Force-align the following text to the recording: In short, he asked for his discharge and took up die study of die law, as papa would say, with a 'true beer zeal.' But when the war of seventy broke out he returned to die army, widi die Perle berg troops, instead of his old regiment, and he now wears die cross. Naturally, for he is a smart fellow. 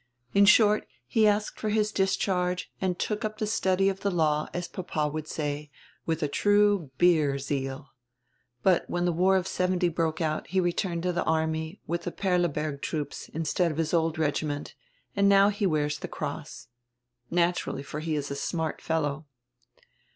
In 0.33 0.45
short, 0.45 0.87
he 1.05 1.27
asked 1.27 1.59
for 1.59 1.69
his 1.69 1.91
discharge 1.91 2.71
and 2.81 2.97
took 2.97 3.23
up 3.23 3.37
die 3.37 3.45
study 3.45 3.87
of 3.87 3.99
die 3.99 4.09
law, 4.09 4.49
as 4.51 4.67
papa 4.67 5.07
would 5.07 5.27
say, 5.27 5.69
with 6.07 6.23
a 6.23 6.27
'true 6.27 6.89
beer 6.97 7.37
zeal.' 7.37 7.91
But 8.63 8.89
when 8.89 9.05
the 9.05 9.13
war 9.13 9.37
of 9.37 9.45
seventy 9.47 9.89
broke 9.89 10.19
out 10.19 10.47
he 10.47 10.59
returned 10.59 11.03
to 11.03 11.13
die 11.13 11.21
army, 11.21 11.81
widi 11.87 12.05
die 12.05 12.11
Perle 12.13 12.47
berg 12.47 12.81
troops, 12.81 13.29
instead 13.29 13.69
of 13.71 13.77
his 13.77 13.93
old 13.93 14.17
regiment, 14.17 14.73
and 15.15 15.25
he 15.25 15.29
now 15.29 15.53
wears 15.69 15.99
die 15.99 16.07
cross. 16.07 16.69
Naturally, 17.29 17.83
for 17.83 17.99
he 17.99 18.15
is 18.15 18.31
a 18.31 18.35
smart 18.35 18.81
fellow. 18.81 19.27